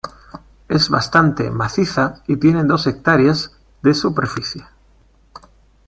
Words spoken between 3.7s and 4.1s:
de